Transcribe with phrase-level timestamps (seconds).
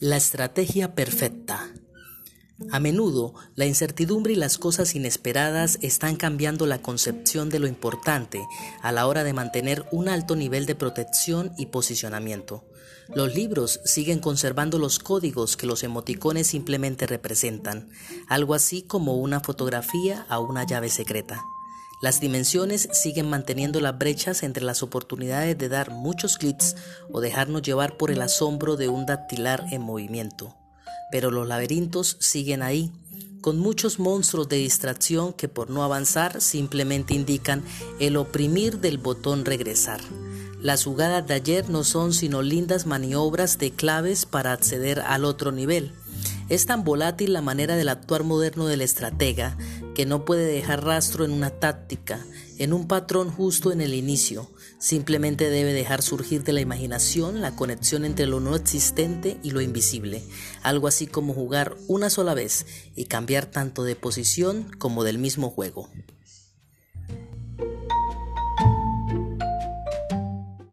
[0.00, 1.74] La estrategia perfecta.
[2.70, 8.40] A menudo, la incertidumbre y las cosas inesperadas están cambiando la concepción de lo importante
[8.80, 12.64] a la hora de mantener un alto nivel de protección y posicionamiento.
[13.14, 17.90] Los libros siguen conservando los códigos que los emoticones simplemente representan,
[18.26, 21.42] algo así como una fotografía a una llave secreta.
[22.00, 26.74] Las dimensiones siguen manteniendo las brechas entre las oportunidades de dar muchos clics
[27.12, 30.56] o dejarnos llevar por el asombro de un dactilar en movimiento.
[31.12, 32.90] Pero los laberintos siguen ahí,
[33.42, 37.62] con muchos monstruos de distracción que por no avanzar simplemente indican
[37.98, 40.00] el oprimir del botón regresar.
[40.62, 45.52] Las jugadas de ayer no son sino lindas maniobras de claves para acceder al otro
[45.52, 45.92] nivel.
[46.48, 49.56] Es tan volátil la manera del actuar moderno del estratega
[49.94, 52.24] que no puede dejar rastro en una táctica,
[52.58, 54.50] en un patrón justo en el inicio.
[54.78, 59.60] Simplemente debe dejar surgir de la imaginación la conexión entre lo no existente y lo
[59.60, 60.22] invisible,
[60.62, 65.50] algo así como jugar una sola vez y cambiar tanto de posición como del mismo
[65.50, 65.88] juego.